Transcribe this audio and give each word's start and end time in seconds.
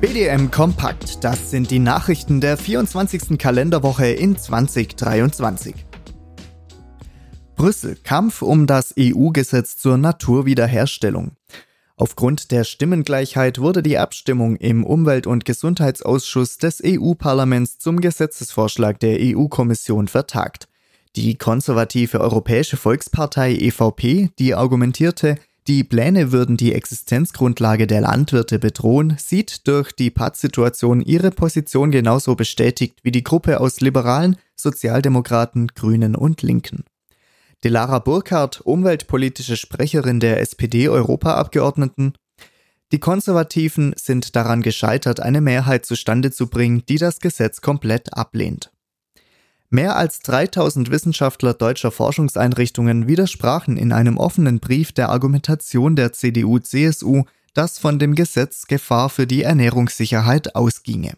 BDM 0.00 0.52
Kompakt, 0.52 1.24
das 1.24 1.50
sind 1.50 1.72
die 1.72 1.80
Nachrichten 1.80 2.40
der 2.40 2.56
24. 2.56 3.36
Kalenderwoche 3.36 4.06
in 4.06 4.38
2023. 4.38 5.74
Brüssel, 7.56 7.96
Kampf 8.04 8.42
um 8.42 8.68
das 8.68 8.94
EU-Gesetz 8.96 9.76
zur 9.76 9.98
Naturwiederherstellung. 9.98 11.32
Aufgrund 11.96 12.52
der 12.52 12.62
Stimmengleichheit 12.62 13.58
wurde 13.58 13.82
die 13.82 13.98
Abstimmung 13.98 14.54
im 14.54 14.84
Umwelt- 14.84 15.26
und 15.26 15.44
Gesundheitsausschuss 15.44 16.58
des 16.58 16.80
EU-Parlaments 16.84 17.80
zum 17.80 18.00
Gesetzesvorschlag 18.00 19.00
der 19.00 19.18
EU-Kommission 19.20 20.06
vertagt. 20.06 20.68
Die 21.16 21.34
konservative 21.34 22.20
Europäische 22.20 22.76
Volkspartei 22.76 23.56
EVP, 23.56 24.30
die 24.38 24.54
argumentierte, 24.54 25.38
die 25.68 25.84
Pläne 25.84 26.32
würden 26.32 26.56
die 26.56 26.72
Existenzgrundlage 26.72 27.86
der 27.86 28.00
Landwirte 28.00 28.58
bedrohen, 28.58 29.16
sieht 29.18 29.68
durch 29.68 29.92
die 29.92 30.10
Pattsituation 30.10 31.02
ihre 31.02 31.30
Position 31.30 31.90
genauso 31.90 32.34
bestätigt 32.34 33.00
wie 33.02 33.12
die 33.12 33.22
Gruppe 33.22 33.60
aus 33.60 33.80
Liberalen, 33.82 34.36
Sozialdemokraten, 34.56 35.68
Grünen 35.68 36.16
und 36.16 36.40
Linken. 36.40 36.84
Delara 37.64 37.98
Burkhardt, 37.98 38.62
umweltpolitische 38.62 39.58
Sprecherin 39.58 40.20
der 40.20 40.40
SPD-Europaabgeordneten, 40.40 42.14
die 42.90 43.00
Konservativen 43.00 43.92
sind 43.94 44.34
daran 44.36 44.62
gescheitert, 44.62 45.20
eine 45.20 45.42
Mehrheit 45.42 45.84
zustande 45.84 46.30
zu 46.30 46.46
bringen, 46.48 46.84
die 46.88 46.96
das 46.96 47.18
Gesetz 47.18 47.60
komplett 47.60 48.14
ablehnt. 48.14 48.70
Mehr 49.70 49.96
als 49.96 50.20
3000 50.20 50.90
Wissenschaftler 50.90 51.52
deutscher 51.52 51.90
Forschungseinrichtungen 51.90 53.06
widersprachen 53.06 53.76
in 53.76 53.92
einem 53.92 54.16
offenen 54.16 54.60
Brief 54.60 54.92
der 54.92 55.10
Argumentation 55.10 55.94
der 55.94 56.12
CDU-CSU, 56.12 57.24
dass 57.52 57.78
von 57.78 57.98
dem 57.98 58.14
Gesetz 58.14 58.66
Gefahr 58.66 59.10
für 59.10 59.26
die 59.26 59.42
Ernährungssicherheit 59.42 60.54
ausginge. 60.54 61.14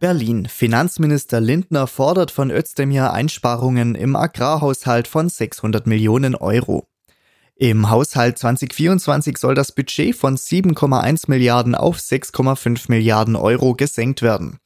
Berlin. 0.00 0.46
Finanzminister 0.46 1.40
Lindner 1.40 1.86
fordert 1.86 2.30
von 2.30 2.50
Özdemir 2.50 3.12
Einsparungen 3.12 3.94
im 3.94 4.16
Agrarhaushalt 4.16 5.08
von 5.08 5.28
600 5.28 5.86
Millionen 5.86 6.34
Euro. 6.34 6.88
Im 7.56 7.90
Haushalt 7.90 8.38
2024 8.38 9.36
soll 9.36 9.56
das 9.56 9.72
Budget 9.72 10.14
von 10.14 10.36
7,1 10.36 11.24
Milliarden 11.26 11.74
auf 11.74 11.98
6,5 11.98 12.84
Milliarden 12.88 13.34
Euro 13.34 13.74
gesenkt 13.74 14.22
werden. 14.22 14.58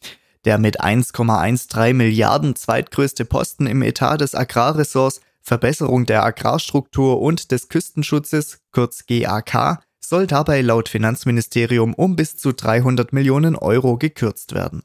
Der 0.44 0.58
mit 0.58 0.80
1,13 0.80 1.94
Milliarden 1.94 2.56
zweitgrößte 2.56 3.24
Posten 3.24 3.66
im 3.66 3.82
Etat 3.82 4.18
des 4.18 4.34
Agrarressorts 4.34 5.20
Verbesserung 5.40 6.06
der 6.06 6.22
Agrarstruktur 6.24 7.20
und 7.20 7.50
des 7.50 7.68
Küstenschutzes, 7.68 8.60
kurz 8.70 9.06
GAK, 9.06 9.82
soll 9.98 10.26
dabei 10.26 10.62
laut 10.62 10.88
Finanzministerium 10.88 11.94
um 11.94 12.16
bis 12.16 12.36
zu 12.36 12.52
300 12.52 13.12
Millionen 13.12 13.56
Euro 13.56 13.96
gekürzt 13.96 14.54
werden. 14.54 14.82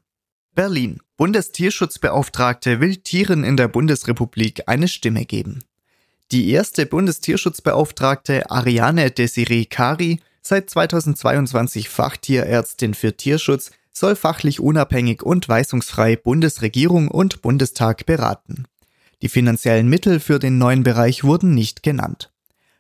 Berlin. 0.55 0.99
Bundestierschutzbeauftragte 1.17 2.80
will 2.80 2.97
Tieren 2.97 3.44
in 3.44 3.58
der 3.58 3.67
Bundesrepublik 3.67 4.64
eine 4.67 4.88
Stimme 4.88 5.25
geben. 5.25 5.64
Die 6.31 6.49
erste 6.52 6.86
Bundestierschutzbeauftragte 6.86 8.49
Ariane 8.49 9.11
Desiree 9.11 9.66
Kari, 9.66 10.19
seit 10.42 10.69
2022 10.69 11.89
Fachtierärztin 11.89 12.94
für 12.94 13.16
Tierschutz, 13.16 13.71
soll 14.00 14.16
fachlich 14.16 14.59
unabhängig 14.59 15.23
und 15.23 15.48
weisungsfrei 15.48 16.16
Bundesregierung 16.16 17.08
und 17.09 17.42
Bundestag 17.42 18.06
beraten. 18.06 18.66
Die 19.22 19.30
finanziellen 19.30 19.89
Mittel 19.89 20.20
für 20.20 20.39
den 20.39 20.58
neuen 20.58 20.84
Bereich 20.84 21.23
wurden 21.23 21.56
nicht 21.56 21.84
genannt. 21.84 22.31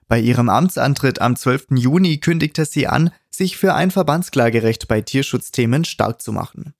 Bei 0.07 0.19
ihrem 0.19 0.49
Amtsantritt 0.49 1.19
am 1.19 1.35
12. 1.35 1.67
Juni 1.71 2.19
kündigte 2.19 2.65
sie 2.65 2.87
an, 2.87 3.11
sich 3.29 3.57
für 3.57 3.73
ein 3.73 3.91
Verbandsklagerecht 3.91 4.87
bei 4.87 5.01
Tierschutzthemen 5.01 5.83
stark 5.83 6.21
zu 6.21 6.31
machen. 6.31 6.73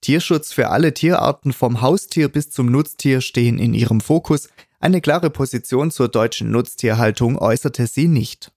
Tierschutz 0.00 0.52
für 0.52 0.68
alle 0.70 0.92
Tierarten 0.92 1.52
vom 1.52 1.80
Haustier 1.80 2.28
bis 2.28 2.50
zum 2.50 2.66
Nutztier 2.66 3.20
stehen 3.20 3.58
in 3.58 3.72
ihrem 3.72 4.00
Fokus. 4.00 4.48
Eine 4.80 5.00
klare 5.00 5.30
Position 5.30 5.92
zur 5.92 6.08
deutschen 6.08 6.50
Nutztierhaltung 6.50 7.38
äußerte 7.38 7.86
sie 7.86 8.08
nicht. 8.08 8.50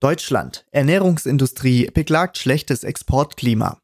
Deutschland. 0.00 0.64
Ernährungsindustrie 0.72 1.90
beklagt 1.92 2.38
schlechtes 2.38 2.82
Exportklima. 2.82 3.78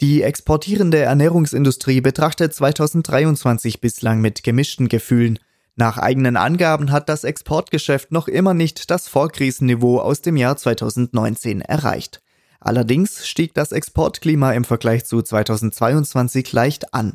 Die 0.00 0.22
exportierende 0.22 0.98
Ernährungsindustrie 0.98 2.00
betrachtet 2.00 2.54
2023 2.54 3.80
bislang 3.80 4.20
mit 4.20 4.44
gemischten 4.44 4.88
Gefühlen. 4.88 5.40
Nach 5.74 5.98
eigenen 5.98 6.36
Angaben 6.36 6.92
hat 6.92 7.08
das 7.08 7.24
Exportgeschäft 7.24 8.12
noch 8.12 8.28
immer 8.28 8.54
nicht 8.54 8.92
das 8.92 9.08
Vorkrisenniveau 9.08 9.98
aus 9.98 10.22
dem 10.22 10.36
Jahr 10.36 10.56
2019 10.56 11.62
erreicht. 11.62 12.22
Allerdings 12.60 13.26
stieg 13.26 13.54
das 13.54 13.72
Exportklima 13.72 14.52
im 14.52 14.62
Vergleich 14.62 15.04
zu 15.04 15.20
2022 15.20 16.52
leicht 16.52 16.94
an. 16.94 17.14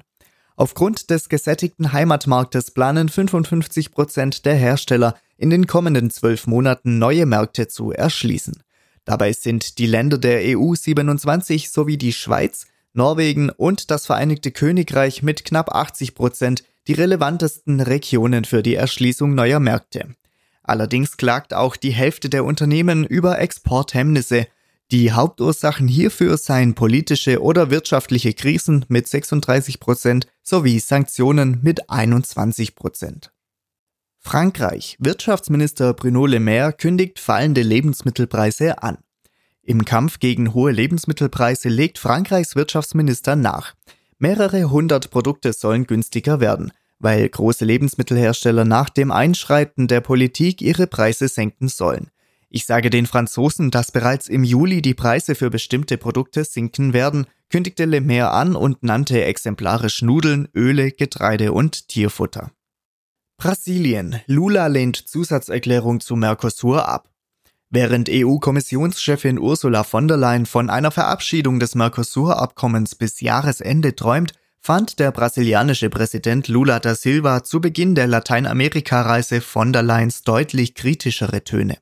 Aufgrund 0.58 1.10
des 1.10 1.30
gesättigten 1.30 1.94
Heimatmarktes 1.94 2.72
planen 2.72 3.08
55 3.08 3.92
Prozent 3.92 4.46
der 4.46 4.56
Hersteller 4.56 5.16
in 5.38 5.50
den 5.50 5.68
kommenden 5.68 6.10
zwölf 6.10 6.48
Monaten 6.48 7.00
neue 7.00 7.26
Märkte 7.26 7.70
zu 7.70 7.94
erschließen. 7.94 8.62
Dabei 9.06 9.32
sind 9.32 9.78
die 9.78 9.88
Länder 9.88 10.18
der 10.18 10.58
EU 10.58 10.76
27 10.76 11.72
sowie 11.72 11.98
die 11.98 12.14
Schweiz 12.14 12.68
Norwegen 12.94 13.50
und 13.50 13.92
das 13.92 14.06
Vereinigte 14.06 14.52
Königreich 14.52 15.24
mit 15.24 15.46
knapp 15.46 15.74
80 15.74 16.16
Prozent 16.16 16.64
die 16.88 16.94
relevantesten 16.94 17.80
Regionen 17.80 18.46
für 18.46 18.62
die 18.62 18.76
Erschließung 18.76 19.34
neuer 19.34 19.59
Märkte. 19.59 20.16
Allerdings 20.64 21.18
klagt 21.18 21.53
auch 21.53 21.76
die 21.76 21.92
Hälfte 21.92 22.30
der 22.30 22.46
Unternehmen 22.46 23.03
über 23.03 23.40
Exporthemmnisse. 23.40 24.48
Die 24.92 25.12
Hauptursachen 25.12 25.88
hierfür 25.88 26.38
seien 26.38 26.76
politische 26.76 27.42
oder 27.42 27.70
wirtschaftliche 27.70 28.34
Krisen 28.34 28.86
mit 28.88 29.08
36 29.08 29.80
Prozent 29.80 30.28
sowie 30.42 30.80
Sanktionen 30.80 31.59
mit 31.62 31.90
21 31.90 32.76
Prozent. 32.76 33.32
Frankreich. 34.20 34.96
Wirtschaftsminister 35.00 35.94
Bruno 35.94 36.26
Le 36.26 36.40
Maire 36.40 36.72
kündigt 36.72 37.20
fallende 37.20 37.62
Lebensmittelpreise 37.62 38.82
an. 38.82 39.00
Im 39.66 39.85
Kampf 39.85 40.19
gegen 40.19 40.53
hohe 40.53 40.74
Lebensmittelpreise 40.74 41.69
legt 41.69 41.97
Frankreichs 41.97 42.57
Wirtschaftsminister 42.57 43.38
nach. 43.38 43.75
Mehrere 44.19 44.69
hundert 44.69 45.09
Produkte 45.09 45.53
sollen 45.53 45.88
günstiger 45.88 46.41
werden, 46.41 46.74
weil 47.00 47.29
große 47.29 47.63
Lebensmittelhersteller 47.63 48.66
nach 48.66 48.90
dem 48.90 49.09
Einschreiten 49.09 49.88
der 49.88 50.02
Politik 50.02 50.62
ihre 50.62 50.85
Preise 50.85 51.29
senken 51.29 51.69
sollen. 51.69 52.09
Ich 52.50 52.66
sage 52.66 52.90
den 52.90 53.06
Franzosen, 53.06 53.72
dass 53.72 53.94
bereits 53.94 54.28
im 54.28 54.44
Juli 54.44 54.81
die 54.81 54.94
Preise 54.94 55.34
für 55.34 55.50
bestimmte 55.50 55.97
Produkte 55.97 56.44
sinken 56.44 56.91
werden, 56.91 57.25
kündigte 57.50 57.85
Le 57.85 58.02
Maire 58.02 58.31
an 58.31 58.57
und 58.57 58.84
nannte 58.84 59.23
exemplarisch 59.23 60.02
Nudeln, 60.02 60.50
Öle, 60.53 60.91
Getreide 60.91 61.53
und 61.53 61.88
Tierfutter. 61.88 62.52
Brasilien. 63.38 64.19
Lula 64.28 64.68
lehnt 64.68 64.97
Zusatzerklärung 64.97 66.02
zu 66.02 66.18
Mercosur 66.18 66.88
ab. 66.88 67.12
Während 67.75 68.07
EU-Kommissionschefin 68.07 69.39
Ursula 69.39 69.84
von 69.84 70.07
der 70.07 70.16
Leyen 70.16 70.45
von 70.45 70.69
einer 70.69 70.91
Verabschiedung 70.91 71.59
des 71.59 71.73
Mercosur-Abkommens 71.73 72.94
bis 72.94 73.19
Jahresende 73.19 73.95
träumt, 73.95 74.34
fand 74.59 75.00
der 75.00 75.09
brasilianische 75.11 75.89
Präsident 75.89 76.47
Lula 76.50 76.79
da 76.79 76.94
Silva 76.94 77.44
zu 77.44 77.61
Beginn 77.61 77.95
der 77.95 78.06
Lateinamerika-Reise 78.06 79.41
von 79.41 79.73
der 79.73 79.81
Leyens 79.81 80.22
deutlich 80.22 80.75
kritischere 80.75 81.44
Töne. 81.44 81.79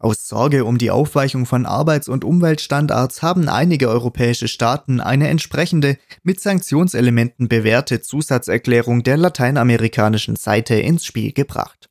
Aus 0.00 0.26
Sorge 0.26 0.64
um 0.64 0.78
die 0.78 0.90
Aufweichung 0.90 1.46
von 1.46 1.64
Arbeits- 1.64 2.08
und 2.08 2.24
Umweltstandards 2.24 3.22
haben 3.22 3.48
einige 3.48 3.90
europäische 3.90 4.48
Staaten 4.48 4.98
eine 4.98 5.28
entsprechende, 5.28 5.96
mit 6.24 6.40
Sanktionselementen 6.40 7.46
bewährte 7.46 8.00
Zusatzerklärung 8.00 9.04
der 9.04 9.18
lateinamerikanischen 9.18 10.34
Seite 10.34 10.74
ins 10.74 11.06
Spiel 11.06 11.30
gebracht. 11.30 11.88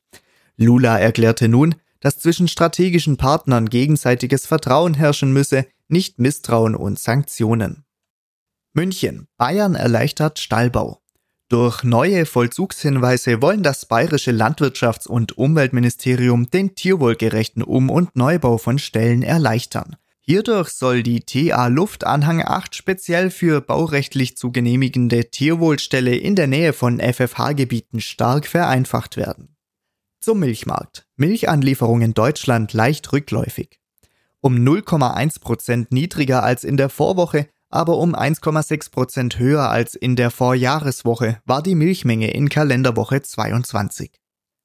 Lula 0.58 0.98
erklärte 0.98 1.48
nun, 1.48 1.74
dass 2.04 2.18
zwischen 2.18 2.48
strategischen 2.48 3.16
Partnern 3.16 3.70
gegenseitiges 3.70 4.46
Vertrauen 4.46 4.92
herrschen 4.92 5.32
müsse, 5.32 5.66
nicht 5.88 6.18
Misstrauen 6.18 6.74
und 6.74 6.98
Sanktionen. 6.98 7.86
München. 8.74 9.26
Bayern 9.38 9.74
erleichtert 9.74 10.38
Stallbau. 10.38 11.00
Durch 11.48 11.82
neue 11.82 12.26
Vollzugshinweise 12.26 13.40
wollen 13.40 13.62
das 13.62 13.86
bayerische 13.86 14.32
Landwirtschafts- 14.32 15.08
und 15.08 15.38
Umweltministerium 15.38 16.50
den 16.50 16.74
tierwohlgerechten 16.74 17.62
Um- 17.62 17.88
und 17.88 18.14
Neubau 18.16 18.58
von 18.58 18.78
Ställen 18.78 19.22
erleichtern. 19.22 19.96
Hierdurch 20.20 20.70
soll 20.70 21.02
die 21.02 21.20
TA 21.20 21.68
Luftanhang 21.68 22.42
8 22.42 22.74
speziell 22.74 23.30
für 23.30 23.62
baurechtlich 23.62 24.36
zu 24.36 24.52
genehmigende 24.52 25.30
Tierwohlställe 25.30 26.14
in 26.16 26.36
der 26.36 26.48
Nähe 26.48 26.74
von 26.74 27.00
FFH-Gebieten 27.00 28.02
stark 28.02 28.46
vereinfacht 28.46 29.16
werden. 29.16 29.53
Zum 30.24 30.40
Milchmarkt. 30.40 31.06
Milchanlieferungen 31.16 32.14
Deutschland 32.14 32.72
leicht 32.72 33.12
rückläufig. 33.12 33.78
Um 34.40 34.54
0,1 34.54 35.38
Prozent 35.38 35.92
niedriger 35.92 36.42
als 36.42 36.64
in 36.64 36.78
der 36.78 36.88
Vorwoche, 36.88 37.46
aber 37.68 37.98
um 37.98 38.14
1,6 38.14 38.90
Prozent 38.90 39.38
höher 39.38 39.68
als 39.68 39.94
in 39.94 40.16
der 40.16 40.30
Vorjahreswoche 40.30 41.42
war 41.44 41.62
die 41.62 41.74
Milchmenge 41.74 42.30
in 42.30 42.48
Kalenderwoche 42.48 43.20
22. 43.20 44.12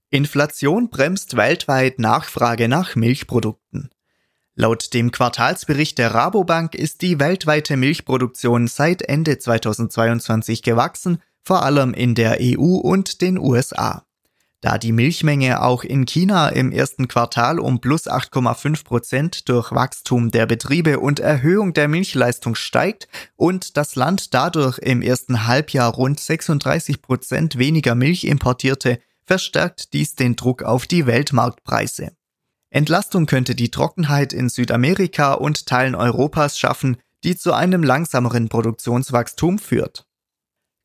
Inflation 0.09 0.89
bremst 0.89 1.35
weltweit 1.35 2.00
Nachfrage 2.00 2.69
nach 2.69 2.95
Milchprodukten. 2.95 3.89
Laut 4.55 4.94
dem 4.94 5.12
Quartalsbericht 5.12 5.97
der 5.97 6.13
Rabobank 6.13 6.73
ist 6.73 7.01
die 7.01 7.19
weltweite 7.19 7.75
Milchproduktion 7.75 8.67
seit 8.67 9.01
Ende 9.01 9.38
2022 9.38 10.63
gewachsen, 10.63 11.21
vor 11.44 11.63
allem 11.63 11.94
in 11.94 12.15
der 12.15 12.38
EU 12.39 12.77
und 12.77 13.19
den 13.19 13.38
USA. 13.38 14.05
Da 14.61 14.77
die 14.77 14.91
Milchmenge 14.91 15.61
auch 15.61 15.85
in 15.85 16.06
China 16.06 16.50
im 16.50 16.73
ersten 16.73 17.07
Quartal 17.07 17.59
um 17.59 17.79
plus 17.79 18.07
8,5 18.07 18.83
Prozent 18.83 19.47
durch 19.47 19.71
Wachstum 19.71 20.31
der 20.31 20.47
Betriebe 20.47 21.00
und 21.00 21.21
Erhöhung 21.21 21.73
der 21.73 21.88
Milchleistung 21.88 22.56
steigt 22.56 23.07
und 23.38 23.77
das 23.77 23.95
Land 23.95 24.33
dadurch 24.33 24.77
im 24.79 25.01
ersten 25.01 25.47
Halbjahr 25.47 25.94
rund 25.94 26.19
36 26.19 27.01
Prozent 27.01 27.57
weniger 27.57 27.95
Milch 27.95 28.25
importierte, 28.25 29.00
verstärkt 29.25 29.94
dies 29.94 30.15
den 30.15 30.35
Druck 30.35 30.63
auf 30.63 30.88
die 30.88 31.05
Weltmarktpreise. 31.05 32.12
Entlastung 32.69 33.27
könnte 33.27 33.55
die 33.55 33.71
Trockenheit 33.71 34.33
in 34.33 34.50
Südamerika 34.50 35.33
und 35.33 35.67
Teilen 35.67 35.95
Europas 35.95 36.59
schaffen, 36.59 36.97
die 37.23 37.38
zu 37.38 37.53
einem 37.53 37.83
langsameren 37.83 38.50
Produktionswachstum 38.50 39.57
führt. 39.57 40.05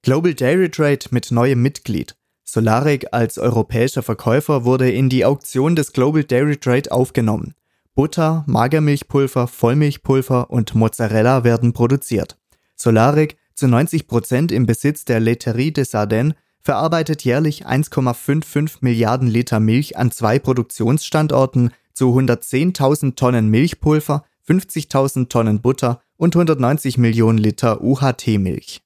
Global 0.02 0.34
Dairy 0.34 0.70
Trade 0.70 1.06
mit 1.10 1.30
neuem 1.30 1.60
Mitglied. 1.60 2.14
Solaric 2.44 3.06
als 3.12 3.38
europäischer 3.38 4.02
Verkäufer 4.02 4.64
wurde 4.64 4.90
in 4.90 5.08
die 5.08 5.24
Auktion 5.24 5.74
des 5.74 5.92
Global 5.92 6.24
Dairy 6.24 6.58
Trade 6.58 6.92
aufgenommen. 6.92 7.54
Butter, 7.94 8.44
Magermilchpulver, 8.46 9.46
Vollmilchpulver 9.46 10.50
und 10.50 10.74
Mozzarella 10.74 11.44
werden 11.44 11.72
produziert. 11.72 12.36
Solaric, 12.76 13.36
zu 13.54 13.68
90 13.68 14.08
Prozent 14.08 14.52
im 14.52 14.66
Besitz 14.66 15.04
der 15.04 15.20
Laiterie 15.20 15.72
des 15.72 15.94
Ardennes, 15.94 16.34
verarbeitet 16.60 17.24
jährlich 17.24 17.66
1,55 17.66 18.78
Milliarden 18.80 19.28
Liter 19.28 19.60
Milch 19.60 19.96
an 19.96 20.10
zwei 20.10 20.38
Produktionsstandorten 20.38 21.70
zu 21.92 22.18
110.000 22.18 23.14
Tonnen 23.14 23.48
Milchpulver, 23.48 24.24
50.000 24.48 25.28
Tonnen 25.28 25.60
Butter 25.60 26.00
und 26.16 26.34
190 26.34 26.98
Millionen 26.98 27.38
Liter 27.38 27.82
UHT-Milch. 27.82 28.83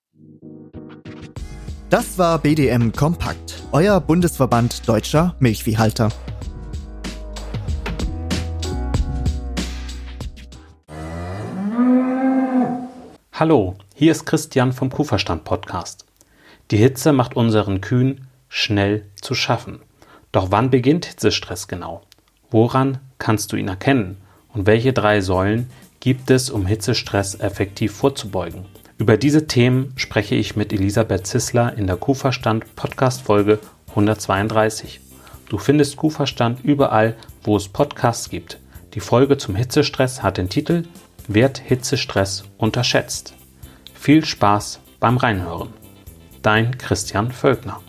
Das 1.91 2.19
war 2.19 2.39
BDM 2.39 2.93
Kompakt, 2.93 3.63
euer 3.73 3.99
Bundesverband 3.99 4.87
deutscher 4.87 5.35
Milchviehhalter. 5.39 6.11
Hallo, 13.33 13.77
hier 13.95 14.13
ist 14.13 14.27
Christian 14.27 14.73
vom 14.73 14.91
Kuhverstand 14.91 15.45
Podcast. 15.45 16.05
Die 16.71 16.77
Hitze 16.77 17.15
macht 17.15 17.37
unseren 17.37 17.81
Kühen 17.81 18.27
schnell 18.51 19.07
zu 19.23 19.35
schaffen. 19.35 19.81
Doch 20.31 20.51
wann 20.51 20.69
beginnt 20.69 21.07
Hitzestress 21.07 21.69
genau? 21.69 22.03
Woran 22.51 22.99
kannst 23.17 23.51
du 23.53 23.57
ihn 23.57 23.69
erkennen? 23.69 24.19
Und 24.53 24.67
welche 24.67 24.93
drei 24.93 25.23
Säulen 25.23 25.71
gibt 26.01 26.31
es, 26.31 26.51
um 26.51 26.67
Hitzestress 26.67 27.41
effektiv 27.41 27.95
vorzubeugen? 27.95 28.67
Über 28.99 29.17
diese 29.17 29.47
Themen 29.47 29.93
spreche 29.95 30.35
ich 30.35 30.57
mit 30.57 30.73
Elisabeth 30.73 31.25
Zissler 31.25 31.73
in 31.79 31.87
der 31.87 31.97
Kuhverstand 31.97 32.75
Podcast 32.75 33.23
Folge 33.23 33.61
132. 33.91 35.01
Du 35.49 35.57
findest 35.57 35.97
Kuhverstand 35.97 36.65
überall, 36.65 37.15
wo 37.45 37.57
es 37.57 37.69
Podcasts 37.69 38.29
gibt. 38.29 38.59
Die 38.95 39.01
Folge 39.01 39.39
zum 39.39 39.55
Hitzestress 39.55 40.25
hat 40.25 40.37
den 40.37 40.49
Titel 40.49 40.83
Wird 41.29 41.59
Hitzestress 41.59 42.43
unterschätzt? 42.59 43.35
Viel 43.95 44.25
Spaß 44.25 44.81
beim 44.99 45.17
Reinhören. 45.17 45.69
Dein 46.43 46.77
Christian 46.77 47.31
Völkner. 47.31 47.81